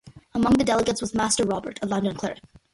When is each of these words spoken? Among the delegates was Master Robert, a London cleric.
Among 0.33 0.53
the 0.53 0.63
delegates 0.63 0.99
was 0.99 1.13
Master 1.13 1.43
Robert, 1.45 1.77
a 1.83 1.85
London 1.85 2.15
cleric. 2.15 2.41